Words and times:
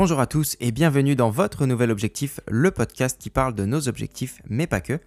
Bonjour 0.00 0.20
à 0.20 0.28
tous 0.28 0.56
et 0.60 0.70
bienvenue 0.70 1.16
dans 1.16 1.28
votre 1.28 1.66
nouvel 1.66 1.90
objectif, 1.90 2.38
le 2.46 2.70
podcast 2.70 3.20
qui 3.20 3.30
parle 3.30 3.56
de 3.56 3.64
nos 3.64 3.88
objectifs, 3.88 4.40
mais 4.48 4.68
pas 4.68 4.80
que. 4.80 5.00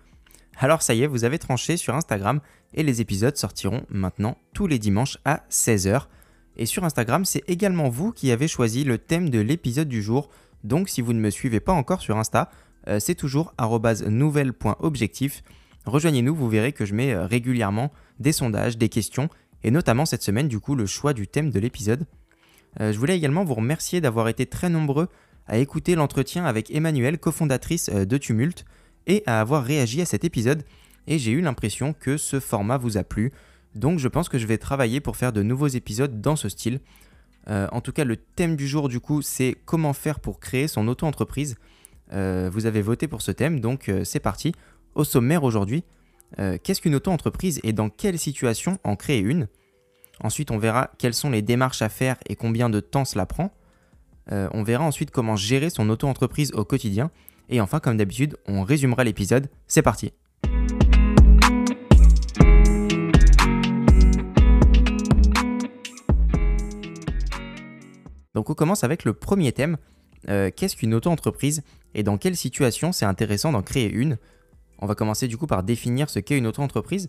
Alors 0.58 0.82
ça 0.82 0.94
y 0.94 1.02
est, 1.02 1.08
vous 1.08 1.24
avez 1.24 1.40
tranché 1.40 1.78
sur 1.78 1.96
Instagram 1.96 2.42
et 2.74 2.84
les 2.84 3.00
épisodes 3.00 3.38
sortiront 3.38 3.86
maintenant 3.88 4.38
tous 4.54 4.68
les 4.68 4.80
dimanches 4.80 5.18
à 5.24 5.46
16h. 5.50 6.08
Et 6.58 6.66
sur 6.66 6.84
Instagram, 6.84 7.24
c'est 7.24 7.42
également 7.48 7.88
vous 7.88 8.12
qui 8.12 8.32
avez 8.32 8.50
choisi 8.50 8.84
le 8.84 8.98
thème 8.98 9.30
de 9.30 9.40
l'épisode 9.40 9.88
du 9.88 10.02
jour. 10.02 10.30
Donc 10.66 10.90
si 10.90 11.00
vous 11.00 11.14
ne 11.14 11.22
me 11.22 11.30
suivez 11.30 11.62
pas 11.62 11.72
encore 11.72 12.02
sur 12.02 12.18
Insta, 12.18 12.52
euh, 12.90 13.00
c'est 13.00 13.16
toujours 13.16 13.54
nouvelle.objectif. 14.08 15.42
Rejoignez-nous, 15.86 16.36
vous 16.36 16.50
verrez 16.50 16.74
que 16.74 16.84
je 16.84 16.94
mets 16.94 17.14
euh, 17.14 17.26
régulièrement 17.26 17.94
des 18.20 18.34
sondages, 18.34 18.78
des 18.78 18.90
questions, 18.90 19.30
et 19.64 19.72
notamment 19.72 20.06
cette 20.06 20.22
semaine 20.22 20.50
du 20.50 20.60
coup 20.60 20.76
le 20.76 20.86
choix 20.86 21.14
du 21.14 21.30
thème 21.30 21.50
de 21.50 21.62
l'épisode. 21.62 22.06
Euh, 22.80 22.94
je 22.94 22.98
voulais 22.98 23.18
également 23.18 23.44
vous 23.44 23.56
remercier 23.56 24.02
d'avoir 24.02 24.30
été 24.30 24.46
très 24.46 24.70
nombreux 24.70 25.08
à 25.48 25.58
écouter 25.58 25.96
l'entretien 25.96 26.46
avec 26.46 26.74
Emmanuelle, 26.74 27.18
cofondatrice 27.18 27.90
euh, 27.94 28.06
de 28.06 28.18
Tumult, 28.18 28.66
et 29.08 29.24
à 29.26 29.42
avoir 29.42 29.64
réagi 29.64 30.02
à 30.02 30.06
cet 30.06 30.24
épisode. 30.24 30.64
Et 31.08 31.18
j'ai 31.18 31.32
eu 31.32 31.42
l'impression 31.42 31.94
que 31.94 32.18
ce 32.18 32.40
format 32.40 32.78
vous 32.78 32.98
a 32.98 33.04
plu. 33.04 33.32
Donc 33.76 34.00
je 34.00 34.08
pense 34.08 34.30
que 34.30 34.38
je 34.38 34.46
vais 34.46 34.58
travailler 34.58 35.00
pour 35.00 35.18
faire 35.18 35.34
de 35.34 35.42
nouveaux 35.42 35.68
épisodes 35.68 36.22
dans 36.22 36.36
ce 36.36 36.50
style. 36.50 36.80
Euh, 37.50 37.68
en 37.72 37.82
tout 37.82 37.92
cas, 37.92 38.04
le 38.04 38.18
thème 38.18 38.56
du 38.56 38.68
jour, 38.68 38.88
du 38.88 39.00
coup, 39.00 39.22
c'est 39.22 39.58
comment 39.66 39.94
faire 39.94 40.20
pour 40.20 40.40
créer 40.40 40.68
son 40.68 40.88
auto-entreprise. 40.88 41.56
vous 42.12 42.66
avez 42.66 42.82
voté 42.82 43.08
pour 43.08 43.22
ce 43.22 43.32
thème, 43.32 43.60
donc 43.62 43.90
c'est 44.04 44.20
parti. 44.20 44.54
Au 44.96 45.06
sommaire 45.06 45.44
aujourd'hui, 45.44 45.84
qu'est-ce 46.38 46.82
qu'une 46.82 46.96
auto-entreprise 46.96 47.60
et 47.64 47.72
dans 47.74 47.90
quelle 47.90 48.20
situation 48.20 48.78
en 48.84 48.96
créer 48.96 49.20
une? 49.20 49.48
Ensuite, 50.24 50.52
on 50.52 50.60
verra 50.60 50.92
quelles 51.00 51.16
sont 51.16 51.32
les 51.32 51.42
démarches 51.42 51.82
à 51.82 51.90
faire 51.90 52.16
et 52.30 52.36
combien 52.36 52.70
de 52.70 52.80
temps 52.80 53.06
cela 53.06 53.26
prend. 53.26 53.52
Euh, 54.32 54.48
on 54.54 54.62
verra 54.62 54.84
ensuite 54.84 55.10
comment 55.10 55.36
gérer 55.36 55.72
son 55.72 55.90
auto-entreprise 55.90 56.52
au 56.54 56.64
quotidien. 56.64 57.10
Et 57.50 57.60
enfin, 57.60 57.80
comme 57.80 57.98
d'habitude, 57.98 58.38
on 58.48 58.62
résumera 58.62 59.04
l'épisode. 59.04 59.50
C'est 59.68 59.82
parti 59.82 60.14
Donc 68.34 68.50
on 68.50 68.54
commence 68.54 68.84
avec 68.84 69.06
le 69.06 69.14
premier 69.14 69.52
thème. 69.52 69.78
Euh, 70.30 70.52
qu'est-ce 70.56 70.76
qu'une 70.76 70.94
auto-entreprise 70.94 71.64
et 71.96 72.04
dans 72.04 72.18
quelle 72.18 72.38
situation 72.38 72.92
c'est 72.92 73.06
intéressant 73.06 73.52
d'en 73.52 73.64
créer 73.64 73.92
une? 73.92 74.18
On 74.78 74.86
va 74.86 74.94
commencer 74.94 75.28
du 75.28 75.36
coup 75.38 75.48
par 75.48 75.64
définir 75.64 76.12
ce 76.12 76.20
qu'est 76.20 76.38
une 76.38 76.46
auto-entreprise. 76.46 77.08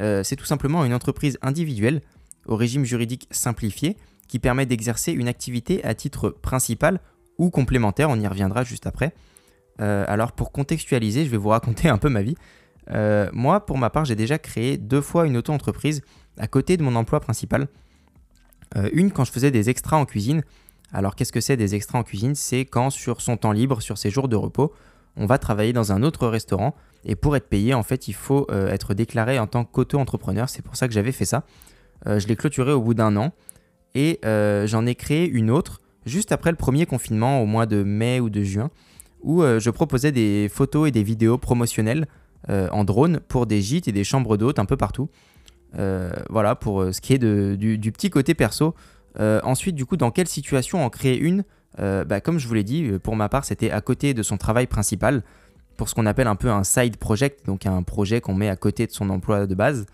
Euh, 0.00 0.24
c'est 0.24 0.36
tout 0.36 0.46
simplement 0.46 0.84
une 0.84 0.94
entreprise 0.94 1.38
individuelle 1.42 2.00
au 2.46 2.56
régime 2.56 2.84
juridique 2.84 3.28
simplifié 3.30 3.96
qui 4.28 4.38
permet 4.38 4.66
d'exercer 4.66 5.12
une 5.12 5.28
activité 5.28 5.84
à 5.84 5.94
titre 5.94 6.30
principal 6.30 7.00
ou 7.38 7.50
complémentaire, 7.50 8.10
on 8.10 8.18
y 8.18 8.26
reviendra 8.26 8.64
juste 8.64 8.86
après. 8.86 9.14
Euh, 9.80 10.04
alors 10.08 10.32
pour 10.32 10.52
contextualiser, 10.52 11.24
je 11.24 11.30
vais 11.30 11.36
vous 11.36 11.48
raconter 11.48 11.88
un 11.90 11.98
peu 11.98 12.08
ma 12.08 12.22
vie. 12.22 12.36
Euh, 12.90 13.28
moi, 13.32 13.64
pour 13.64 13.78
ma 13.78 13.90
part, 13.90 14.04
j'ai 14.04 14.14
déjà 14.14 14.38
créé 14.38 14.76
deux 14.76 15.00
fois 15.00 15.26
une 15.26 15.36
auto-entreprise 15.36 16.02
à 16.38 16.46
côté 16.46 16.76
de 16.76 16.82
mon 16.82 16.96
emploi 16.96 17.20
principal. 17.20 17.68
Euh, 18.76 18.88
une 18.92 19.10
quand 19.10 19.24
je 19.24 19.32
faisais 19.32 19.50
des 19.50 19.70
extras 19.70 19.96
en 19.96 20.04
cuisine. 20.04 20.42
Alors 20.92 21.16
qu'est-ce 21.16 21.32
que 21.32 21.40
c'est 21.40 21.56
des 21.56 21.74
extras 21.74 21.98
en 21.98 22.02
cuisine? 22.02 22.34
C'est 22.34 22.64
quand 22.64 22.90
sur 22.90 23.20
son 23.20 23.36
temps 23.36 23.52
libre, 23.52 23.80
sur 23.80 23.98
ses 23.98 24.10
jours 24.10 24.28
de 24.28 24.36
repos, 24.36 24.72
on 25.16 25.26
va 25.26 25.38
travailler 25.38 25.72
dans 25.72 25.92
un 25.92 26.02
autre 26.02 26.28
restaurant. 26.28 26.74
Et 27.04 27.16
pour 27.16 27.36
être 27.36 27.48
payé, 27.48 27.74
en 27.74 27.82
fait, 27.82 28.08
il 28.08 28.14
faut 28.14 28.50
être 28.50 28.94
déclaré 28.94 29.38
en 29.38 29.46
tant 29.46 29.64
qu'auto-entrepreneur. 29.64 30.48
C'est 30.48 30.62
pour 30.62 30.76
ça 30.76 30.88
que 30.88 30.94
j'avais 30.94 31.12
fait 31.12 31.24
ça. 31.24 31.44
Euh, 32.06 32.18
je 32.18 32.28
l'ai 32.28 32.36
clôturé 32.36 32.72
au 32.72 32.80
bout 32.80 32.94
d'un 32.94 33.16
an 33.16 33.32
et 33.94 34.20
euh, 34.24 34.66
j'en 34.66 34.86
ai 34.86 34.94
créé 34.94 35.28
une 35.28 35.50
autre 35.50 35.80
juste 36.06 36.32
après 36.32 36.50
le 36.50 36.56
premier 36.56 36.86
confinement 36.86 37.40
au 37.40 37.46
mois 37.46 37.66
de 37.66 37.82
mai 37.82 38.20
ou 38.20 38.28
de 38.30 38.42
juin 38.42 38.70
où 39.22 39.42
euh, 39.42 39.58
je 39.58 39.70
proposais 39.70 40.12
des 40.12 40.50
photos 40.52 40.88
et 40.88 40.90
des 40.90 41.02
vidéos 41.02 41.38
promotionnelles 41.38 42.06
en 42.46 42.84
drone 42.84 43.20
pour 43.20 43.46
des 43.46 43.62
gîtes 43.62 43.88
et 43.88 43.92
des 43.92 44.04
chambres 44.04 44.36
d'hôtes 44.36 44.58
un 44.58 44.66
peu 44.66 44.76
partout. 44.76 45.08
voilà 46.28 46.54
pour 46.54 46.84
ce 46.92 47.00
qui 47.00 47.14
est 47.14 47.18
du, 47.18 47.90
petit 47.90 48.10
côté 48.10 48.34
perso. 48.34 48.74
ensuite, 49.18 49.74
du 49.74 49.86
coup, 49.86 49.96
dans 49.96 50.10
quelle 50.10 50.28
situation 50.28 50.84
en 50.84 50.90
créer 50.90 51.18
une? 51.18 51.44
Bah, 51.78 52.20
Comme 52.20 52.38
je 52.38 52.46
vous 52.46 52.52
l'ai 52.52 52.62
dit, 52.62 52.90
pour 53.02 53.16
ma 53.16 53.30
part, 53.30 53.46
c'était 53.46 53.70
à 53.70 53.80
côté 53.80 54.12
de 54.12 54.22
son 54.22 54.36
travail 54.36 54.66
principal, 54.66 55.22
pour 55.78 55.88
ce 55.88 55.94
qu'on 55.94 56.04
appelle 56.04 56.26
un 56.26 56.36
peu 56.36 56.50
un 56.50 56.64
side 56.64 56.98
project, 56.98 57.46
donc 57.46 57.64
un 57.64 57.82
projet 57.82 58.20
qu'on 58.20 58.34
met 58.34 58.50
à 58.50 58.56
côté 58.56 58.86
de 58.86 58.92
son 58.92 59.08
emploi 59.08 59.46
de 59.46 59.54
base. 59.54 59.86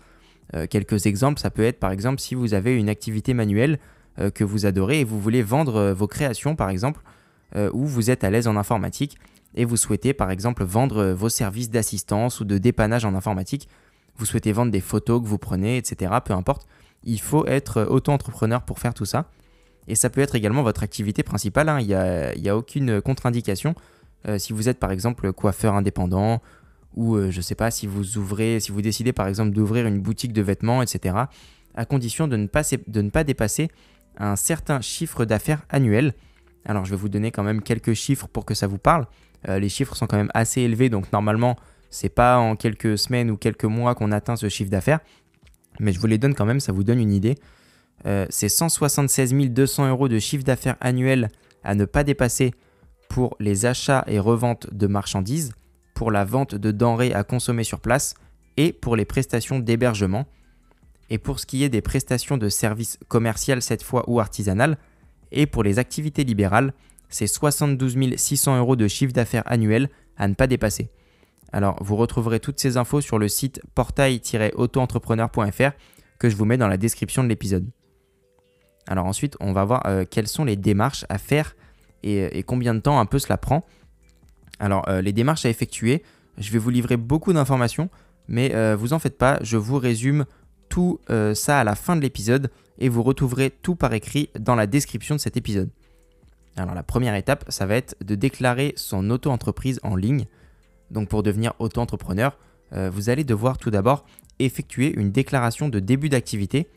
Euh, 0.53 0.67
quelques 0.69 1.05
exemples, 1.05 1.39
ça 1.39 1.49
peut 1.49 1.63
être 1.63 1.79
par 1.79 1.91
exemple 1.91 2.19
si 2.19 2.35
vous 2.35 2.53
avez 2.53 2.75
une 2.75 2.89
activité 2.89 3.33
manuelle 3.33 3.79
euh, 4.19 4.29
que 4.29 4.43
vous 4.43 4.65
adorez 4.65 5.01
et 5.01 5.03
vous 5.03 5.19
voulez 5.19 5.41
vendre 5.43 5.75
euh, 5.75 5.93
vos 5.93 6.07
créations 6.07 6.55
par 6.55 6.69
exemple, 6.69 7.01
ou 7.73 7.85
vous 7.85 8.09
êtes 8.09 8.23
à 8.23 8.29
l'aise 8.29 8.47
en 8.47 8.55
informatique 8.55 9.17
et 9.55 9.65
vous 9.65 9.75
souhaitez 9.75 10.13
par 10.13 10.31
exemple 10.31 10.63
vendre 10.63 11.07
vos 11.11 11.27
services 11.27 11.69
d'assistance 11.69 12.39
ou 12.39 12.45
de 12.45 12.57
dépannage 12.57 13.03
en 13.03 13.13
informatique, 13.13 13.67
vous 14.15 14.25
souhaitez 14.25 14.53
vendre 14.53 14.71
des 14.71 14.79
photos 14.79 15.21
que 15.21 15.27
vous 15.27 15.37
prenez, 15.37 15.75
etc. 15.75 16.13
Peu 16.23 16.31
importe, 16.31 16.65
il 17.03 17.19
faut 17.19 17.45
être 17.45 17.83
auto-entrepreneur 17.83 18.61
pour 18.61 18.79
faire 18.79 18.93
tout 18.93 19.03
ça. 19.03 19.29
Et 19.89 19.95
ça 19.95 20.09
peut 20.09 20.21
être 20.21 20.35
également 20.35 20.63
votre 20.63 20.81
activité 20.81 21.23
principale, 21.23 21.67
hein. 21.67 21.81
il 21.81 21.87
n'y 22.41 22.47
a, 22.49 22.55
aucune 22.55 23.01
contre-indication. 23.01 23.75
si 24.37 24.53
vous 24.53 24.69
êtes 24.69 24.79
par 24.79 24.91
exemple 24.91 25.33
coiffeur 25.33 25.73
indépendant 25.73 26.41
ou 26.95 27.15
euh, 27.15 27.31
je 27.31 27.37
ne 27.37 27.41
sais 27.41 27.55
pas 27.55 27.71
si 27.71 27.87
vous 27.87 28.17
ouvrez, 28.17 28.59
si 28.59 28.71
vous 28.71 28.81
décidez 28.81 29.13
par 29.13 29.27
exemple 29.27 29.51
d'ouvrir 29.51 29.87
une 29.87 29.99
boutique 29.99 30.33
de 30.33 30.41
vêtements, 30.41 30.81
etc., 30.81 31.15
à 31.73 31.85
condition 31.85 32.27
de 32.27 32.35
ne 32.35 32.47
pas, 32.47 33.23
dépasser 33.23 33.69
un 34.17 34.35
certain 34.35 34.81
chiffre 34.81 35.23
d'affaires 35.25 35.61
annuel. 35.69 36.13
Alors 36.65 36.85
je 36.85 36.91
vais 36.91 36.97
vous 36.97 37.09
donner 37.09 37.31
quand 37.31 37.43
même 37.43 37.61
quelques 37.61 37.93
chiffres 37.93 38.27
pour 38.27 38.45
que 38.45 38.53
ça 38.53 38.67
vous 38.67 38.77
parle. 38.77 39.07
Euh, 39.47 39.57
les 39.57 39.69
chiffres 39.69 39.95
sont 39.95 40.05
quand 40.05 40.17
même 40.17 40.31
assez 40.33 40.61
élevés, 40.61 40.89
donc 40.89 41.11
normalement 41.13 41.55
c'est 41.89 42.09
pas 42.09 42.37
en 42.37 42.55
quelques 42.55 42.97
semaines 42.97 43.31
ou 43.31 43.37
quelques 43.37 43.65
mois 43.65 43.95
qu'on 43.95 44.11
atteint 44.11 44.35
ce 44.35 44.49
chiffre 44.49 44.69
d'affaires, 44.69 44.99
mais 45.79 45.93
je 45.93 45.99
vous 45.99 46.07
les 46.07 46.17
donne 46.17 46.35
quand 46.35 46.45
même, 46.45 46.59
ça 46.59 46.71
vous 46.71 46.83
donne 46.83 46.99
une 46.99 47.13
idée. 47.13 47.35
Euh, 48.05 48.25
c'est 48.29 48.49
176 48.49 49.33
200 49.33 49.89
euros 49.89 50.07
de 50.07 50.19
chiffre 50.19 50.43
d'affaires 50.43 50.75
annuel 50.81 51.29
à 51.63 51.75
ne 51.75 51.85
pas 51.85 52.03
dépasser 52.03 52.53
pour 53.09 53.35
les 53.39 53.65
achats 53.65 54.03
et 54.07 54.19
reventes 54.19 54.73
de 54.73 54.87
marchandises 54.87 55.53
pour 56.01 56.09
la 56.09 56.25
vente 56.25 56.55
de 56.55 56.71
denrées 56.71 57.13
à 57.13 57.23
consommer 57.23 57.63
sur 57.63 57.79
place 57.79 58.15
et 58.57 58.73
pour 58.73 58.95
les 58.95 59.05
prestations 59.05 59.59
d'hébergement. 59.59 60.25
Et 61.11 61.19
pour 61.19 61.39
ce 61.39 61.45
qui 61.45 61.63
est 61.63 61.69
des 61.69 61.81
prestations 61.81 62.39
de 62.39 62.49
services 62.49 62.97
commerciaux 63.07 63.61
cette 63.61 63.83
fois 63.83 64.03
ou 64.07 64.19
artisanales, 64.19 64.79
et 65.31 65.45
pour 65.45 65.61
les 65.61 65.77
activités 65.77 66.23
libérales, 66.23 66.73
c'est 67.09 67.27
72 67.27 68.15
600 68.15 68.57
euros 68.57 68.75
de 68.75 68.87
chiffre 68.87 69.13
d'affaires 69.13 69.43
annuel 69.45 69.91
à 70.17 70.27
ne 70.27 70.33
pas 70.33 70.47
dépasser. 70.47 70.89
Alors, 71.53 71.77
vous 71.83 71.97
retrouverez 71.97 72.39
toutes 72.39 72.59
ces 72.59 72.77
infos 72.77 73.01
sur 73.01 73.19
le 73.19 73.27
site 73.27 73.61
portail-autoentrepreneur.fr 73.75 75.71
que 76.17 76.29
je 76.31 76.35
vous 76.35 76.45
mets 76.45 76.57
dans 76.57 76.67
la 76.67 76.77
description 76.77 77.23
de 77.23 77.27
l'épisode. 77.27 77.69
Alors 78.87 79.05
ensuite, 79.05 79.37
on 79.39 79.53
va 79.53 79.65
voir 79.65 79.85
euh, 79.85 80.03
quelles 80.09 80.27
sont 80.27 80.45
les 80.45 80.55
démarches 80.55 81.05
à 81.09 81.19
faire 81.19 81.55
et, 82.01 82.39
et, 82.39 82.41
combien 82.41 82.73
de 82.73 82.79
temps 82.79 82.99
un 82.99 83.05
peu 83.05 83.19
cela 83.19 83.37
prend. 83.37 83.63
Alors, 84.61 84.87
euh, 84.87 85.01
les 85.01 85.11
démarches 85.11 85.43
à 85.45 85.49
effectuer, 85.49 86.03
je 86.37 86.51
vais 86.51 86.59
vous 86.59 86.69
livrer 86.69 86.95
beaucoup 86.95 87.33
d'informations, 87.33 87.89
mais 88.27 88.53
euh, 88.53 88.75
vous 88.75 88.93
en 88.93 88.99
faites 88.99 89.17
pas, 89.17 89.39
je 89.41 89.57
vous 89.57 89.79
résume 89.79 90.25
tout 90.69 90.99
euh, 91.09 91.33
ça 91.33 91.59
à 91.59 91.63
la 91.63 91.73
fin 91.73 91.95
de 91.95 92.01
l'épisode 92.01 92.51
et 92.77 92.87
vous 92.87 93.01
retrouverez 93.01 93.49
tout 93.49 93.75
par 93.75 93.91
écrit 93.93 94.29
dans 94.39 94.53
la 94.53 94.67
description 94.67 95.15
de 95.15 95.19
cet 95.19 95.35
épisode. 95.35 95.71
Alors, 96.57 96.75
la 96.75 96.83
première 96.83 97.15
étape, 97.15 97.45
ça 97.49 97.65
va 97.65 97.75
être 97.75 97.95
de 98.05 98.13
déclarer 98.13 98.73
son 98.75 99.09
auto-entreprise 99.09 99.79
en 99.81 99.95
ligne. 99.95 100.25
Donc, 100.91 101.09
pour 101.09 101.23
devenir 101.23 101.53
auto-entrepreneur, 101.59 102.37
vous 102.73 103.09
allez 103.09 103.23
devoir 103.23 103.57
tout 103.57 103.69
d'abord 103.69 104.05
effectuer 104.39 104.93
une 104.97 105.11
déclaration 105.11 105.69
de 105.69 105.79
début 105.79 106.09
d'activité. 106.09 106.69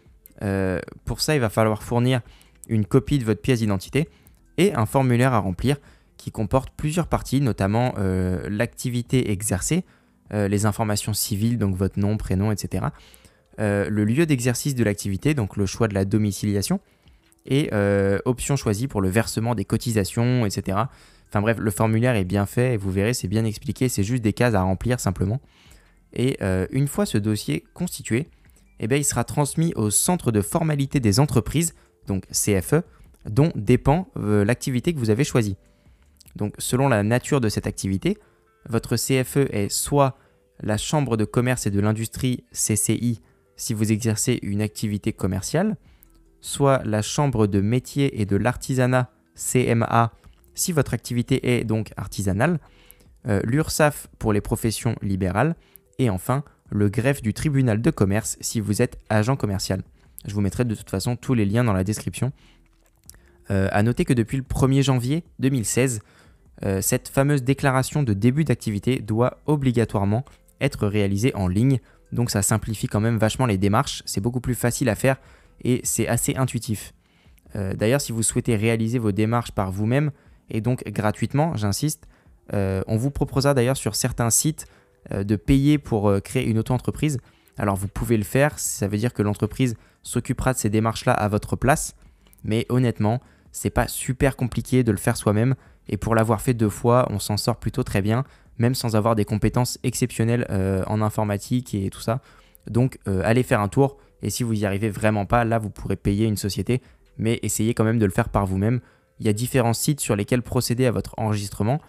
pour 1.04 1.20
ça, 1.20 1.34
il 1.34 1.40
va 1.40 1.50
falloir 1.50 1.82
fournir 1.82 2.20
une 2.68 2.84
copie 2.84 3.18
de 3.18 3.24
votre 3.24 3.40
pièce 3.40 3.60
d'identité 3.60 4.08
et 4.58 4.74
un 4.74 4.86
formulaire 4.86 5.32
à 5.32 5.38
remplir 5.38 5.76
qui 6.24 6.32
comporte 6.32 6.70
plusieurs 6.74 7.06
parties, 7.06 7.42
notamment 7.42 7.92
euh, 7.98 8.48
l'activité 8.48 9.30
exercée, 9.30 9.84
euh, 10.32 10.48
les 10.48 10.64
informations 10.64 11.12
civiles, 11.12 11.58
donc 11.58 11.76
votre 11.76 12.00
nom, 12.00 12.16
prénom, 12.16 12.50
etc. 12.50 12.86
Euh, 13.60 13.90
le 13.90 14.06
lieu 14.06 14.24
d'exercice 14.24 14.74
de 14.74 14.82
l'activité, 14.82 15.34
donc 15.34 15.58
le 15.58 15.66
choix 15.66 15.86
de 15.86 15.92
la 15.92 16.06
domiciliation, 16.06 16.80
et 17.44 17.68
options 18.24 18.56
choisies 18.56 18.88
pour 18.88 19.02
le 19.02 19.10
versement 19.10 19.54
des 19.54 19.66
cotisations, 19.66 20.46
etc. 20.46 20.78
Enfin 21.28 21.42
bref, 21.42 21.58
le 21.60 21.70
formulaire 21.70 22.16
est 22.16 22.24
bien 22.24 22.46
fait 22.46 22.72
et 22.72 22.76
vous 22.78 22.90
verrez, 22.90 23.12
c'est 23.12 23.28
bien 23.28 23.44
expliqué, 23.44 23.90
c'est 23.90 24.02
juste 24.02 24.22
des 24.22 24.32
cases 24.32 24.54
à 24.54 24.62
remplir 24.62 24.98
simplement. 24.98 25.42
Et 26.14 26.38
une 26.70 26.88
fois 26.88 27.04
ce 27.04 27.18
dossier 27.18 27.62
constitué, 27.74 28.28
eh 28.80 28.86
bien, 28.86 28.96
il 28.96 29.04
sera 29.04 29.24
transmis 29.24 29.74
au 29.76 29.90
centre 29.90 30.32
de 30.32 30.40
formalité 30.40 31.00
des 31.00 31.20
entreprises, 31.20 31.74
donc 32.06 32.24
CFE, 32.28 32.80
dont 33.28 33.52
dépend 33.56 34.08
l'activité 34.16 34.94
que 34.94 34.98
vous 34.98 35.10
avez 35.10 35.24
choisie. 35.24 35.58
Donc 36.36 36.54
selon 36.58 36.88
la 36.88 37.02
nature 37.02 37.40
de 37.40 37.48
cette 37.48 37.66
activité, 37.66 38.18
votre 38.68 38.96
CFE 38.96 39.48
est 39.50 39.68
soit 39.68 40.18
la 40.60 40.76
Chambre 40.76 41.16
de 41.16 41.24
commerce 41.24 41.66
et 41.66 41.70
de 41.70 41.80
l'industrie 41.80 42.44
CCI 42.52 43.20
si 43.56 43.74
vous 43.74 43.92
exercez 43.92 44.38
une 44.42 44.60
activité 44.60 45.12
commerciale, 45.12 45.76
soit 46.40 46.82
la 46.84 47.02
Chambre 47.02 47.46
de 47.46 47.60
métier 47.60 48.20
et 48.20 48.26
de 48.26 48.36
l'artisanat 48.36 49.10
CMA 49.34 50.12
si 50.54 50.72
votre 50.72 50.94
activité 50.94 51.56
est 51.56 51.64
donc 51.64 51.92
artisanale, 51.96 52.58
euh, 53.26 53.40
l'URSAF 53.44 54.08
pour 54.18 54.32
les 54.32 54.40
professions 54.40 54.94
libérales, 55.02 55.56
et 55.98 56.10
enfin 56.10 56.44
le 56.70 56.88
greffe 56.88 57.22
du 57.22 57.34
tribunal 57.34 57.82
de 57.82 57.90
commerce 57.90 58.36
si 58.40 58.60
vous 58.60 58.82
êtes 58.82 58.98
agent 59.08 59.36
commercial. 59.36 59.82
Je 60.26 60.34
vous 60.34 60.40
mettrai 60.40 60.64
de 60.64 60.74
toute 60.74 60.90
façon 60.90 61.16
tous 61.16 61.34
les 61.34 61.44
liens 61.44 61.64
dans 61.64 61.72
la 61.72 61.84
description. 61.84 62.32
Euh, 63.50 63.68
à 63.72 63.82
noter 63.82 64.04
que 64.04 64.14
depuis 64.14 64.38
le 64.38 64.42
1er 64.42 64.82
janvier 64.82 65.24
2016, 65.38 66.00
euh, 66.64 66.80
cette 66.80 67.08
fameuse 67.08 67.42
déclaration 67.42 68.02
de 68.02 68.12
début 68.12 68.44
d'activité 68.44 68.98
doit 69.00 69.38
obligatoirement 69.46 70.24
être 70.60 70.86
réalisée 70.86 71.34
en 71.34 71.48
ligne. 71.48 71.80
Donc 72.12 72.30
ça 72.30 72.42
simplifie 72.42 72.86
quand 72.86 73.00
même 73.00 73.18
vachement 73.18 73.46
les 73.46 73.58
démarches, 73.58 74.02
c'est 74.06 74.20
beaucoup 74.20 74.40
plus 74.40 74.54
facile 74.54 74.88
à 74.88 74.94
faire 74.94 75.16
et 75.62 75.80
c'est 75.84 76.06
assez 76.06 76.36
intuitif. 76.36 76.92
D'ailleurs, 77.76 78.00
si 78.00 78.10
vous 78.10 78.24
souhaitez 78.24 78.56
réaliser 78.56 78.98
vos 78.98 79.12
démarches 79.12 79.52
par 79.52 79.70
vous-même, 79.70 80.10
et 80.50 80.60
donc 80.60 80.82
gratuitement, 80.88 81.56
j'insiste, 81.56 82.06
euh, 82.52 82.82
on 82.86 82.96
vous 82.96 83.10
proposera 83.10 83.54
d'ailleurs 83.54 83.76
sur 83.76 83.94
certains 83.94 84.30
sites 84.30 84.66
euh, 85.12 85.24
de 85.24 85.36
payer 85.36 85.78
pour 85.78 86.08
euh, 86.08 86.20
créer 86.20 86.46
une 86.46 86.58
auto-entreprise. 86.58 87.18
Alors 87.56 87.76
vous 87.76 87.88
pouvez 87.88 88.16
le 88.16 88.24
faire, 88.24 88.58
ça 88.58 88.88
veut 88.88 88.98
dire 88.98 89.14
que 89.14 89.22
l'entreprise 89.22 89.76
s'occupera 90.02 90.52
de 90.52 90.58
ces 90.58 90.70
démarches-là 90.70 91.12
à 91.12 91.28
votre 91.28 91.56
place, 91.56 91.94
mais 92.42 92.66
honnêtement, 92.68 93.20
c'est 93.52 93.70
pas 93.70 93.88
super 93.88 94.36
compliqué 94.36 94.82
de 94.82 94.90
le 94.90 94.98
faire 94.98 95.16
soi-même 95.16 95.54
et 95.88 95.96
pour 95.96 96.14
l'avoir 96.14 96.40
fait 96.40 96.54
deux 96.54 96.68
fois, 96.68 97.06
on 97.10 97.18
s'en 97.18 97.36
sort 97.36 97.56
plutôt 97.56 97.82
très 97.82 98.02
bien, 98.02 98.24
même 98.58 98.74
sans 98.74 98.96
avoir 98.96 99.14
des 99.14 99.24
compétences 99.24 99.78
exceptionnelles 99.82 100.46
en 100.86 101.02
informatique 101.02 101.74
et 101.74 101.90
tout 101.90 102.00
ça. 102.00 102.20
Donc 102.70 102.98
allez 103.06 103.42
faire 103.42 103.60
un 103.60 103.68
tour 103.68 103.98
et 104.22 104.30
si 104.30 104.42
vous 104.42 104.54
n'y 104.54 104.64
arrivez 104.64 104.88
vraiment 104.88 105.26
pas, 105.26 105.44
là 105.44 105.58
vous 105.58 105.70
pourrez 105.70 105.96
payer 105.96 106.26
une 106.26 106.36
société, 106.36 106.80
mais 107.18 107.38
essayez 107.42 107.74
quand 107.74 107.84
même 107.84 107.98
de 107.98 108.06
le 108.06 108.12
faire 108.12 108.28
par 108.28 108.46
vous-même. 108.46 108.80
Il 109.20 109.26
y 109.26 109.28
a 109.28 109.32
différents 109.32 109.74
sites 109.74 110.00
sur 110.00 110.16
lesquels 110.16 110.42
procéder 110.42 110.86
à 110.86 110.90
votre 110.90 111.14
enregistrement. 111.18 111.80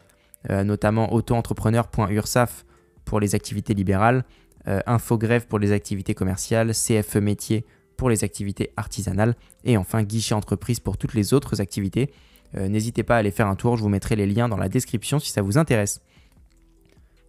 Euh, 0.52 0.64
notamment 0.64 1.12
auto-entrepreneur.ursaf 1.14 2.66
pour 3.04 3.20
les 3.20 3.34
activités 3.34 3.74
libérales, 3.74 4.26
euh, 4.68 4.80
Infogrève 4.86 5.48
pour 5.48 5.58
les 5.58 5.72
activités 5.72 6.14
commerciales, 6.14 6.72
CFE 6.72 7.18
métier 7.18 7.66
pour 7.98 8.10
les 8.10 8.24
activités 8.24 8.72
artisanales 8.78 9.36
et 9.64 9.78
enfin 9.78 10.04
guichet 10.04 10.36
entreprise 10.36 10.80
pour 10.80 10.98
toutes 10.98 11.14
les 11.14 11.34
autres 11.34 11.62
activités. 11.62 12.12
Euh, 12.58 12.68
n'hésitez 12.68 13.04
pas 13.04 13.16
à 13.16 13.20
aller 13.20 13.32
faire 13.32 13.48
un 13.48 13.56
tour, 13.56 13.78
je 13.78 13.82
vous 13.82 13.90
mettrai 13.90 14.16
les 14.16 14.26
liens 14.26 14.48
dans 14.48 14.58
la 14.58 14.70
description 14.70 15.20
si 15.20 15.32
ça 15.32 15.42
vous 15.42 15.58
intéresse. 15.58 16.02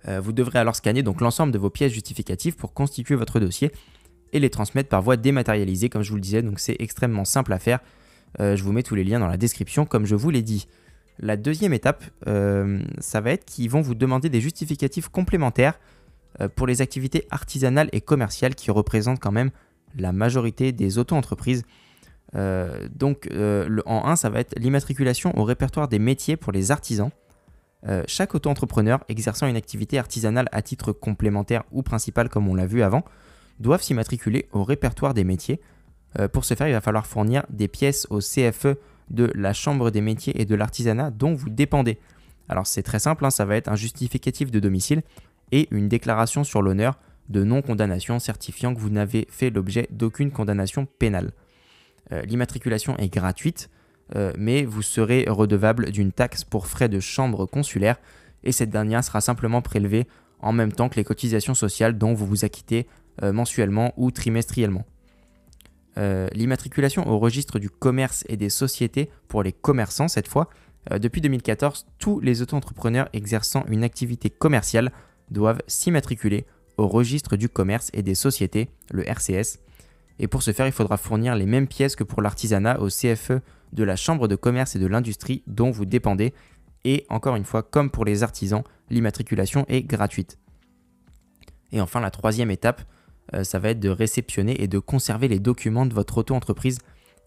vous 0.07 0.33
devrez 0.33 0.61
alors 0.61 0.77
scanner 0.77 1.03
l'ensemble 1.03 1.53
de 1.53 1.59
vos 1.59 1.71
pièces 1.71 1.93
justificatives 1.93 2.55
pour 2.55 2.73
constituer 2.73 3.17
votre 3.17 3.41
dossier 3.41 3.73
et 4.33 4.39
les 4.39 4.51
transmettre 4.51 4.89
par 4.89 5.03
voie 5.03 5.17
dématérialisée 5.17 5.89
comme 5.89 6.03
je 6.03 6.11
vous 6.11 6.17
le 6.17 6.21
disais, 6.21 6.43
donc 6.43 6.61
c'est 6.61 6.77
extrêmement 6.79 7.25
simple 7.25 7.53
à 7.53 7.59
faire. 7.59 7.81
je 8.39 8.63
vous 8.63 8.71
mets 8.71 8.85
tous 8.85 8.95
les 8.95 9.03
liens 9.03 9.19
dans 9.19 9.27
la 9.27 9.37
description 9.37 9.85
comme 9.85 10.07
je 10.07 10.15
vous 10.15 10.31
l'ai 10.31 10.43
dit. 10.43 10.69
La 11.19 11.37
deuxième 11.37 11.73
étape, 11.73 12.05
euh, 12.27 12.83
ça 12.99 13.21
va 13.21 13.31
être 13.33 13.45
qu'ils 13.47 13.71
vont 13.71 13.81
vous 13.81 13.95
demander 13.95 14.29
des 14.29 14.41
justificatifs 14.41 15.09
complémentaires 15.09 15.79
euh, 16.41 16.49
pour 16.49 16.67
les 16.67 16.83
activités 16.83 17.27
artisanales 17.31 17.89
et 17.93 18.03
commerciales 18.03 18.55
qui 18.55 18.71
représentent 18.71 19.21
quand 19.21 19.33
même 19.33 19.51
la 19.97 20.13
majorité 20.13 20.73
des 20.73 20.99
auto-entreprises. 20.99 21.65
Euh, 22.35 22.89
donc 22.95 23.29
le, 23.31 23.83
en 23.87 24.07
1, 24.07 24.17
ça 24.17 24.31
va 24.31 24.41
être 24.41 24.59
l'immatriculation 24.59 25.37
au 25.39 25.45
répertoire 25.45 25.89
des 25.89 25.99
métiers 25.99 26.37
pour 26.37 26.53
les 26.53 26.71
artisans. 26.71 27.11
chaque 28.07 28.35
auto-entrepreneur 28.35 29.05
exerçant 29.09 29.47
une 29.47 29.57
activité 29.57 29.99
artisanale 29.99 30.49
à 30.51 30.61
titre 30.61 30.93
complémentaire 30.93 31.63
ou 31.71 31.83
principal 31.83 32.29
comme 32.29 32.49
on 32.49 32.55
l'a 32.55 32.67
vu 32.67 32.83
avant, 32.83 33.05
doivent 33.61 33.83
s'immatriculer 33.83 34.49
au 34.53 34.65
répertoire 34.65 35.15
des 35.15 35.25
métiers. 35.25 35.61
pour 36.33 36.45
ce 36.45 36.55
faire, 36.55 36.69
il 36.69 36.73
va 36.73 36.81
falloir 36.81 37.07
fournir 37.07 37.45
des 37.49 37.69
pièces 37.69 38.07
au 38.11 38.19
CFE 38.19 38.77
de 39.11 39.31
la 39.35 39.53
Chambre 39.53 39.91
des 39.91 40.01
métiers 40.01 40.41
et 40.41 40.45
de 40.45 40.55
l'artisanat 40.55 41.11
dont 41.11 41.35
vous 41.35 41.51
dépendez. 41.51 41.99
Alors 42.49 42.67
c'est 42.67 42.83
très 42.83 42.99
simple, 42.99 43.25
hein, 43.25 43.31
ça 43.31 43.45
va 43.45 43.57
être 43.57 43.69
un 43.69 43.77
justificatif 43.77 44.51
de 44.51 44.61
domicile 44.61 45.03
et 45.53 45.69
une 45.71 45.89
déclaration 45.89 46.45
sur 46.45 46.63
l'honneur 46.63 46.99
de 47.29 47.43
non-condamnation 47.43 48.19
certifiant 48.19 48.75
que 48.75 48.81
vous 48.81 48.91
n'avez 48.91 49.27
fait 49.31 49.51
l'objet 49.51 49.89
d'aucune 49.91 50.31
condamnation 50.31 50.87
pénale. 50.99 51.33
Euh, 52.13 52.23
l'immatriculation 52.23 52.97
est 52.99 53.13
gratuite, 53.13 53.71
euh, 54.15 54.33
mais 54.39 54.65
vous 54.65 54.83
serez 54.83 55.27
redevable 55.29 55.91
d'une 55.91 56.13
taxe 56.13 56.45
pour 56.45 56.67
frais 56.67 56.89
de 56.89 57.01
chambre 57.01 57.47
consulaire 57.47 57.97
et 58.45 58.53
cette 58.53 58.71
dernière 58.71 59.03
sera 59.03 59.21
simplement 59.21 59.63
prélevée 59.63 60.07
en 60.41 60.53
même 60.53 60.73
temps 60.73 60.89
que 60.89 60.97
les 60.97 61.05
cotisations 61.05 61.55
sociales 61.55 61.99
dont 61.99 62.15
vous 62.15 62.27
vous 62.27 62.45
acquittez 62.45 62.87
euh, 63.23 63.33
mensuellement 63.33 63.93
ou 63.97 64.11
trimestriellement. 64.11 64.85
L'immatriculation 66.35 67.09
au 67.09 67.19
registre 67.19 67.59
du 67.59 67.71
commerce 67.71 68.23
et 68.29 68.37
des 68.37 68.51
sociétés 68.51 69.09
pour 69.29 69.43
les 69.43 69.53
commerçants 69.53 70.09
cette 70.09 70.29
fois. 70.29 70.51
Depuis 70.91 71.23
2014, 71.23 71.87
tous 71.99 72.21
les 72.21 72.43
auto-entrepreneurs 72.43 73.09
exerçant 73.15 73.65
une 73.71 73.83
activité 73.83 74.29
commerciale 74.29 74.93
doivent 75.31 75.63
s'immatriculer 75.67 76.45
au 76.77 76.87
registre 76.87 77.37
du 77.37 77.49
commerce 77.49 77.91
et 77.95 78.03
des 78.03 78.15
sociétés, 78.15 78.69
le 78.91 79.09
RCS. 79.09 79.59
Et 80.19 80.29
pour 80.29 80.43
ce 80.43 80.53
faire, 80.53 80.67
il 80.67 80.73
faudra 80.73 80.97
fournir 80.97 81.35
les 81.35 81.47
mêmes 81.47 81.69
pièces 81.69 81.97
que 81.97 82.05
pour 82.05 82.23
l'artisanat 82.23 82.81
au 82.81 82.89
CFE 82.89 83.41
de 83.73 83.85
la 83.85 83.97
Chambre 83.97 84.29
de 84.29 84.37
commerce 84.37 84.77
et 84.77 84.79
de 84.79 84.87
l'industrie 84.87 85.43
dont 85.47 85.71
vous 85.71 85.85
dépendez. 85.85 86.33
Et 86.85 87.05
encore 87.09 87.37
une 87.37 87.45
fois, 87.45 87.63
comme 87.63 87.91
pour 87.91 88.05
les 88.05 88.23
artisans, 88.23 88.63
l'immatriculation 88.91 89.67
est 89.69 89.83
gratuite. 89.83 90.39
Et 91.73 91.81
enfin, 91.81 92.01
la 92.01 92.11
troisième 92.11 92.51
étape, 92.51 92.83
euh, 93.35 93.45
ça 93.45 93.59
va 93.59 93.71
être 93.71 93.81
de 93.81 93.89
réceptionner 93.89 94.63
et 94.63 94.69
de 94.69 94.79
conserver 94.79 95.29
les 95.29 95.41
documents 95.41 95.87
de 95.87 95.95
votre 95.95 96.19
auto-entreprise. 96.19 96.79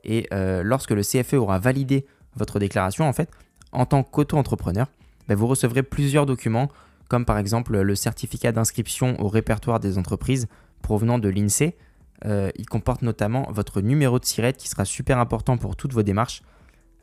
Et 0.04 0.28
euh, 0.34 0.64
lorsque 0.64 0.92
le 0.92 1.02
CFE 1.02 1.34
aura 1.34 1.60
validé 1.60 2.06
votre 2.36 2.60
déclaration, 2.60 3.08
en 3.08 3.14
fait, 3.14 3.30
en 3.72 3.86
tant 3.86 4.04
qu'auto-entrepreneur, 4.04 4.88
ben, 5.28 5.36
vous 5.36 5.48
recevrez 5.48 5.84
plusieurs 5.84 6.26
documents, 6.26 6.70
comme 7.10 7.26
par 7.26 7.38
exemple 7.38 7.78
le 7.78 7.96
certificat 7.96 8.52
d'inscription 8.52 9.20
au 9.22 9.28
répertoire 9.28 9.80
des 9.80 9.98
entreprises 9.98 10.48
provenant 10.82 11.20
de 11.20 11.30
l'INSEE. 11.30 11.76
Euh, 12.25 12.50
il 12.56 12.66
comporte 12.66 13.01
notamment 13.01 13.48
votre 13.51 13.81
numéro 13.81 14.19
de 14.19 14.25
SIRET 14.25 14.54
qui 14.54 14.68
sera 14.68 14.86
super 14.86 15.19
important 15.19 15.57
pour 15.57 15.75
toutes 15.75 15.94
vos 15.94 16.04
démarches 16.04 16.42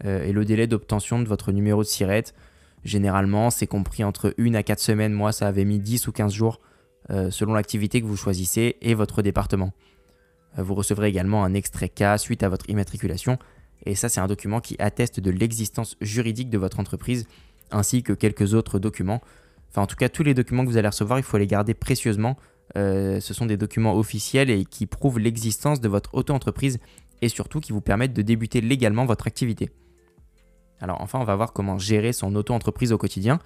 et 0.05 0.33
le 0.33 0.45
délai 0.45 0.67
d'obtention 0.67 1.21
de 1.21 1.27
votre 1.27 1.53
numéro 1.53 1.83
de 1.83 1.89
SIRET. 1.89 2.25
Généralement, 2.85 3.49
c'est 3.49 3.67
compris 3.67 4.05
entre 4.05 4.35
1 4.39 4.53
à 4.53 4.63
4 4.63 4.79
semaines. 4.79 5.15
Moi, 5.15 5.33
ça 5.33 5.49
avait 5.49 5.65
mis 5.65 5.79
10 5.79 6.07
ou 6.07 6.13
15 6.13 6.35
jours 6.35 6.61
euh, 7.11 7.31
selon 7.31 7.55
l'activité 7.55 8.01
que 8.01 8.07
vous 8.07 8.17
choisissez 8.17 8.79
et 8.81 8.95
votre 8.95 9.23
département. 9.23 9.73
Euh, 10.59 10.63
vous 10.65 10.75
recevrez 10.75 11.09
également 11.09 11.45
un 11.45 11.55
extrait 11.55 11.89
cas 11.89 12.19
suite 12.19 12.43
à 12.43 12.49
votre 12.49 12.69
immatriculation 12.69 13.39
et 13.85 13.95
ça 13.95 14.09
c'est 14.09 14.19
un 14.19 14.27
document 14.27 14.61
qui 14.61 14.75
atteste 14.81 15.21
de 15.21 15.31
l'existence 15.31 15.97
juridique 16.01 16.51
de 16.51 16.59
votre 16.59 16.81
entreprise 16.81 17.29
ainsi 17.71 18.03
que 18.03 18.13
quelques 18.13 18.55
autres 18.55 18.81
documents. 18.81 19.21
Enfin 19.71 19.83
en 19.83 19.87
tout 19.87 19.95
cas 19.95 20.09
tous 20.09 20.25
les 20.25 20.35
documents 20.35 20.65
que 20.65 20.71
vous 20.71 20.79
allez 20.79 20.89
recevoir 20.89 21.21
il 21.21 21.23
faut 21.23 21.39
les 21.39 21.47
garder 21.47 21.75
précieusement. 21.75 22.37
Euh, 22.77 23.21
ce 23.21 23.35
sont 23.35 23.47
des 23.47 23.57
documents 23.57 23.95
officiels 23.97 24.51
et 24.51 24.65
qui 24.65 24.87
prouvent 24.87 25.19
l'existence 25.19 25.81
de 25.81 25.89
votre 25.89 26.15
auto-entreprise 26.15 26.79
et 27.23 27.29
surtout 27.29 27.61
qui 27.61 27.73
vous 27.73 27.81
permettent 27.81 28.13
de 28.13 28.23
débuter 28.23 28.61
légalement 28.61 29.07
votre 29.07 29.27
activité. 29.27 29.71
Alors 30.81 31.01
enfin 31.01 31.19
on 31.21 31.25
va 31.25 31.37
voir 31.37 31.53
comment 31.53 31.79
gérer 31.79 32.13
son 32.13 32.35
auto-entreprise 32.35 32.93
au 32.93 32.99
quotidien. 32.99 33.39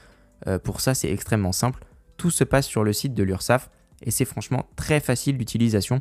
pour 0.65 0.81
ça 0.81 0.95
c'est 0.95 1.13
extrêmement 1.13 1.53
simple. 1.53 1.85
Tout 2.17 2.31
se 2.31 2.43
passe 2.45 2.67
sur 2.67 2.83
le 2.83 2.93
site 2.93 3.15
de 3.15 3.23
l'URSSAF 3.23 3.71
et 4.03 4.11
c'est 4.11 4.25
franchement 4.25 4.69
très 4.77 5.01
facile 5.01 5.39
d'utilisation. 5.39 6.01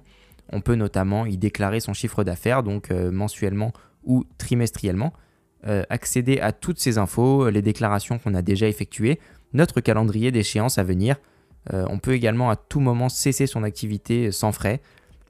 On 0.51 0.61
peut 0.61 0.75
notamment 0.75 1.25
y 1.25 1.37
déclarer 1.37 1.79
son 1.79 1.93
chiffre 1.93 2.23
d'affaires, 2.23 2.63
donc 2.63 2.91
euh, 2.91 3.11
mensuellement 3.11 3.71
ou 4.03 4.25
trimestriellement, 4.37 5.13
euh, 5.67 5.83
accéder 5.89 6.39
à 6.39 6.51
toutes 6.51 6.79
ces 6.79 6.97
infos, 6.97 7.49
les 7.49 7.61
déclarations 7.61 8.17
qu'on 8.17 8.33
a 8.33 8.41
déjà 8.41 8.67
effectuées, 8.67 9.19
notre 9.53 9.81
calendrier 9.81 10.31
d'échéance 10.31 10.77
à 10.77 10.83
venir. 10.83 11.17
Euh, 11.73 11.85
on 11.89 11.99
peut 11.99 12.13
également 12.13 12.49
à 12.49 12.55
tout 12.55 12.79
moment 12.79 13.09
cesser 13.09 13.47
son 13.47 13.63
activité 13.63 14.31
sans 14.31 14.51
frais. 14.51 14.81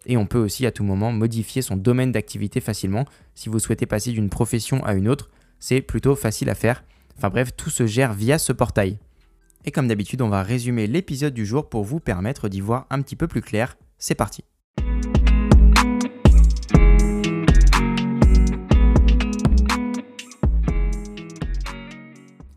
Et 0.05 0.17
on 0.17 0.25
peut 0.25 0.39
aussi 0.39 0.65
à 0.65 0.71
tout 0.71 0.83
moment 0.83 1.11
modifier 1.11 1.61
son 1.61 1.75
domaine 1.75 2.11
d'activité 2.11 2.61
facilement. 2.61 3.05
Si 3.35 3.49
vous 3.49 3.59
souhaitez 3.59 3.85
passer 3.85 4.11
d'une 4.11 4.29
profession 4.29 4.83
à 4.85 4.93
une 4.93 5.09
autre, 5.09 5.29
c'est 5.59 5.81
plutôt 5.81 6.15
facile 6.15 6.49
à 6.49 6.55
faire. 6.55 6.83
Enfin 7.17 7.29
bref, 7.29 7.55
tout 7.55 7.69
se 7.69 7.85
gère 7.85 8.13
via 8.13 8.39
ce 8.39 8.53
portail. 8.53 8.97
Et 9.65 9.71
comme 9.71 9.89
d'habitude, 9.89 10.21
on 10.21 10.29
va 10.29 10.41
résumer 10.41 10.87
l'épisode 10.87 11.33
du 11.33 11.45
jour 11.45 11.67
pour 11.67 11.83
vous 11.83 11.99
permettre 11.99 12.47
d'y 12.47 12.61
voir 12.61 12.87
un 12.89 13.01
petit 13.01 13.17
peu 13.17 13.27
plus 13.27 13.41
clair. 13.41 13.77
C'est 13.97 14.15
parti. 14.15 14.43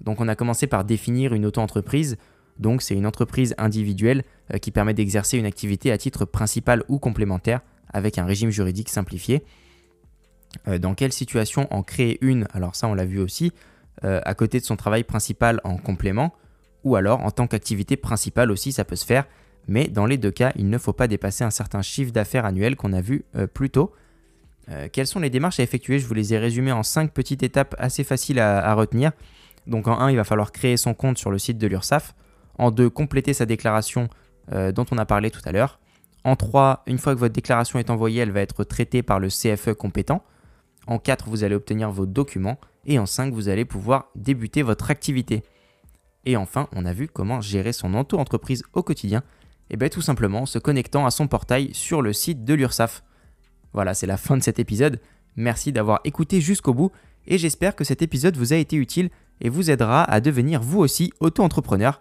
Donc 0.00 0.20
on 0.20 0.28
a 0.28 0.34
commencé 0.34 0.66
par 0.66 0.84
définir 0.84 1.32
une 1.32 1.46
auto-entreprise. 1.46 2.16
Donc 2.59 2.82
c'est 2.82 2.94
une 2.94 3.06
entreprise 3.06 3.54
individuelle 3.59 4.23
euh, 4.52 4.59
qui 4.59 4.71
permet 4.71 4.94
d'exercer 4.94 5.38
une 5.38 5.47
activité 5.47 5.92
à 5.92 5.99
titre 5.99 6.25
principal 6.25 6.85
ou 6.88 6.99
complémentaire 6.99 7.61
avec 7.92 8.18
un 8.18 8.25
régime 8.25 8.50
juridique 8.50 8.88
simplifié. 8.88 9.42
Euh, 10.68 10.78
dans 10.78 10.94
quelle 10.94 11.12
situation 11.12 11.66
en 11.73 11.82
créer 11.82 12.18
une 12.21 12.47
Alors 12.52 12.76
ça 12.76 12.88
on 12.88 12.94
l'a 12.94 13.04
vu 13.04 13.18
aussi, 13.18 13.52
euh, 14.04 14.21
à 14.25 14.35
côté 14.35 14.61
de 14.61 14.64
son 14.64 14.76
travail 14.76 15.04
principal 15.04 15.61
en 15.64 15.76
complément 15.76 16.32
ou 16.85 16.97
alors 16.97 17.21
en 17.21 17.30
tant 17.30 17.47
qu'activité 17.47 17.97
principale 17.97 18.50
aussi 18.50 18.73
ça 18.73 18.85
peut 18.85 18.97
se 18.97 19.06
faire, 19.06 19.26
mais 19.68 19.88
dans 19.88 20.06
les 20.06 20.18
deux 20.18 20.30
cas 20.30 20.52
il 20.56 20.68
ne 20.68 20.78
faut 20.78 20.92
pas 20.92 21.09
dépasser 21.09 21.44
un 21.44 21.50
certain 21.50 21.82
chiffre 21.82 22.12
d'affaires 22.12 22.44
annuel 22.44 22.76
qu'on 22.76 22.92
a 22.92 23.00
vu 23.00 23.25
plus 23.54 23.71
tôt. 23.71 23.92
Quelles 24.92 25.06
sont 25.06 25.21
les 25.21 25.30
démarches 25.30 25.61
à 25.61 25.62
effectuer? 25.62 25.99
Je 25.99 26.06
vous 26.06 26.14
les 26.14 26.35
ai 26.35 26.38
résumées 26.38 26.73
en 26.73 26.82
5 26.82 27.12
petites 27.12 27.42
étapes 27.42 27.75
assez 27.78 28.04
faciles 28.04 28.40
à, 28.40 28.75
retenir. 28.75 29.12
Donc 29.66 29.87
en 29.87 29.99
1, 30.00 30.11
il 30.11 30.16
va 30.16 30.25
falloir 30.25 30.50
créer 30.50 30.76
son 30.76 30.94
compte 30.94 31.18
sur 31.18 31.30
le 31.30 31.38
site 31.38 31.59
de 31.59 31.66
l'URSSAF. 31.66 32.14
En 32.62 32.71
2, 32.71 32.90
compléter 32.90 33.35
sa 33.35 33.45
déclaration 33.45 34.09
euh, 34.52 34.71
dont 34.71 34.87
on 34.92 34.99
a 34.99 35.04
parlé 35.04 35.33
tout 35.33 35.40
à 35.45 35.50
l'heure. 35.50 35.81
En 36.23 36.37
3, 36.37 36.85
une 36.87 36.99
fois 36.99 37.12
que 37.12 37.19
votre 37.19 37.35
déclaration 37.35 37.81
est 37.81 37.90
envoyée, 37.90 38.23
elle 38.23 38.31
va 38.31 38.40
être 38.40 38.62
traitée 38.62 39.02
par 39.02 39.19
le 39.19 39.26
CFE 39.26 39.73
compétent. 39.73 40.23
En 40.87 41.00
4, 41.00 41.28
vous 41.28 41.42
allez 41.42 41.57
obtenir 41.57 41.90
vos 41.90 42.07
documents. 42.07 42.61
Et 42.87 43.00
en 43.00 43.07
5, 43.07 43.35
vous 43.35 43.49
allez 43.49 43.64
pouvoir 43.64 44.11
débuter 44.14 44.62
votre 44.62 44.92
activité. 44.92 45.42
Et 46.25 46.37
enfin, 46.37 46.69
on 46.73 46.85
a 46.85 46.92
vu 46.92 47.09
comment 47.09 47.40
gérer 47.40 47.73
son 47.73 47.95
auto-entreprise 47.95 48.62
au 48.75 48.85
quotidien. 48.85 49.25
Et 49.69 49.76
bien 49.76 49.88
tout 49.88 50.00
simplement 50.00 50.42
en 50.42 50.47
se 50.47 50.61
connectant 50.61 51.04
à 51.04 51.11
son 51.11 51.26
portail 51.26 51.75
sur 51.75 52.00
le 52.00 52.12
site 52.12 52.45
de 52.45 52.54
l'URSSAF. 52.54 53.02
Voilà, 53.73 53.92
c'est 53.92 54.07
la 54.07 54.16
fin 54.16 54.37
de 54.37 54.42
cet 54.45 54.61
épisode. 54.61 55.00
Merci 55.35 55.73
d'avoir 55.73 55.99
écouté 56.04 56.40
jusqu'au 56.40 56.75
bout 56.75 56.92
et 57.26 57.38
j'espère 57.38 57.75
que 57.75 57.83
cet 57.83 58.02
épisode 58.02 58.37
vous 58.37 58.52
a 58.52 58.57
été 58.57 58.76
utile 58.76 59.11
et 59.40 59.49
vous 59.49 59.69
aidera 59.69 60.04
à 60.04 60.21
devenir 60.21 60.62
vous 60.62 60.78
aussi 60.78 61.12
auto-entrepreneur. 61.19 62.00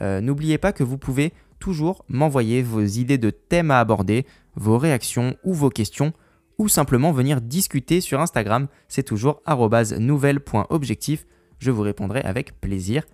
Euh, 0.00 0.20
n'oubliez 0.20 0.58
pas 0.58 0.72
que 0.72 0.84
vous 0.84 0.98
pouvez 0.98 1.32
toujours 1.58 2.04
m'envoyer 2.08 2.62
vos 2.62 2.82
idées 2.82 3.18
de 3.18 3.30
thèmes 3.30 3.70
à 3.70 3.80
aborder, 3.80 4.26
vos 4.56 4.78
réactions 4.78 5.36
ou 5.44 5.54
vos 5.54 5.70
questions, 5.70 6.12
ou 6.58 6.68
simplement 6.68 7.12
venir 7.12 7.40
discuter 7.40 8.00
sur 8.00 8.20
Instagram, 8.20 8.68
c'est 8.88 9.02
toujours 9.02 9.42
nouvelle.objectif, 9.98 11.26
je 11.58 11.70
vous 11.70 11.82
répondrai 11.82 12.20
avec 12.20 12.60
plaisir. 12.60 13.04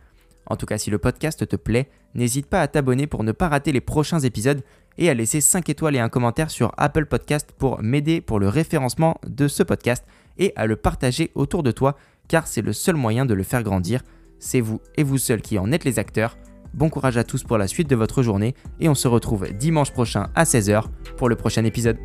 En 0.47 0.56
tout 0.56 0.66
cas, 0.66 0.78
si 0.78 0.90
le 0.90 0.99
podcast 0.99 1.47
te 1.47 1.56
plaît, 1.56 1.88
n'hésite 2.14 2.47
pas 2.47 2.61
à 2.61 2.68
t'abonner 2.68 3.06
pour 3.06 3.25
ne 3.25 3.33
pas 3.33 3.49
rater 3.49 3.73
les 3.73 3.80
prochains 3.80 4.21
épisodes 4.21 4.62
et 4.99 5.11
à 5.11 5.14
laisser 5.14 5.40
5 5.40 5.68
étoiles 5.68 5.97
et 5.97 6.00
un 6.00 6.09
commentaire 6.09 6.50
sur 6.50 6.73
Apple 6.76 7.06
Podcast 7.06 7.52
pour 7.56 7.83
m'aider 7.83 8.21
pour 8.21 8.38
le 8.38 8.49
référencement 8.49 9.21
de 9.26 9.49
ce 9.49 9.62
podcast 9.62 10.04
et 10.38 10.52
à 10.56 10.66
le 10.66 10.76
partager 10.76 11.30
autour 11.35 11.62
de 11.62 11.73
toi 11.73 11.97
car 12.28 12.47
c'est 12.47 12.62
le 12.62 12.73
seul 12.73 12.97
moyen 12.97 13.26
de 13.26 13.35
le 13.35 13.42
faire 13.42 13.62
grandir. 13.62 14.02
C'est 14.38 14.61
vous 14.61 14.80
et 14.97 15.02
vous 15.02 15.18
seul 15.18 15.40
qui 15.40 15.59
en 15.59 15.73
êtes 15.73 15.85
les 15.85 15.99
acteurs. 15.99 16.37
Bon 16.76 16.90
courage 16.90 17.16
à 17.16 17.25
tous 17.25 17.42
pour 17.42 17.56
la 17.56 17.68
suite 17.68 17.88
de 17.88 17.97
votre 17.97 18.23
journée 18.23 18.54
et 18.80 18.90
on 18.90 18.95
se 18.95 19.09
retrouve 19.09 19.50
dimanche 19.50 19.92
prochain 19.92 20.28
à 20.35 20.45
16h 20.45 20.85
pour 21.16 21.30
le 21.30 21.35
prochain 21.35 21.64
épisode. 21.64 21.97